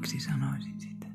miksi 0.00 0.20
sanoisin 0.20 0.80
sitä? 0.80 1.06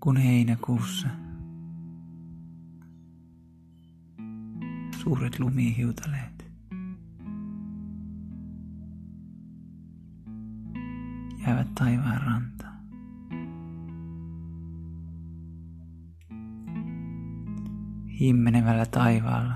Kun 0.00 0.16
heinäkuussa 0.16 1.08
suuret 5.02 5.38
lumihiutaleet 5.38 6.46
jäävät 11.46 11.74
taivaan 11.74 12.22
rantaan. 12.22 12.82
Himmenevällä 18.20 18.86
taivaalla 18.86 19.54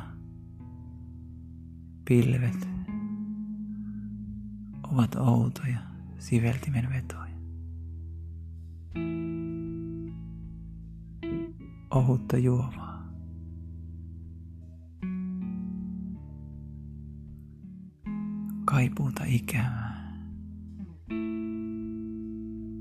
pilvet 2.09 2.69
ovat 4.97 5.15
outoja 5.15 5.79
siveltimen 6.19 6.89
vetoja. 6.91 7.37
Ohutta 11.91 12.39
juovaa. 12.39 13.07
Kaipuuta 18.65 19.25
ikävää. 19.27 20.17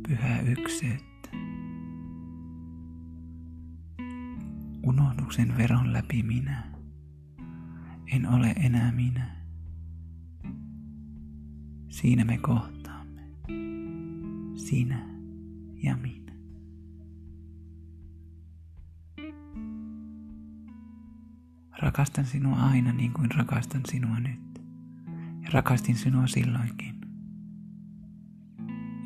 Pyhää 0.08 0.42
ykseyttä. 0.42 1.30
Unohduksen 4.84 5.58
veron 5.58 5.94
läpi 5.94 6.24
minä. 6.24 6.64
En 8.12 8.30
ole 8.30 8.48
enää 8.48 8.92
minä. 8.92 9.45
Siinä 12.06 12.26
me 12.26 12.38
kohtaamme. 12.38 13.22
Sinä 14.56 15.10
ja 15.84 15.98
minä. 15.98 16.34
Rakastan 21.80 22.26
sinua 22.26 22.56
aina 22.56 22.94
niin 22.94 23.14
kuin 23.14 23.32
rakastan 23.32 23.82
sinua 23.92 24.20
nyt. 24.20 24.62
Ja 25.42 25.50
rakastin 25.54 25.96
sinua 25.96 26.28
silloinkin. 26.28 26.96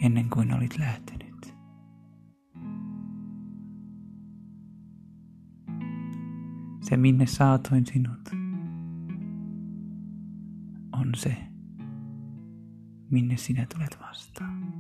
Ennen 0.02 0.30
kuin 0.30 0.54
olit 0.54 0.78
lähtenyt. 0.80 1.56
Se 6.82 6.98
minne 6.98 7.26
saatoin 7.26 7.86
sinut 7.86 8.30
on 10.94 11.10
se, 11.16 11.38
minne 13.12 13.38
sinä 13.38 13.66
tulet 13.74 13.98
vastaan. 14.02 14.74